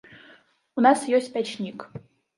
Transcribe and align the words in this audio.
У 0.81 0.83
нас 0.85 1.05
ёсць 1.19 1.31
пячнік. 1.37 1.79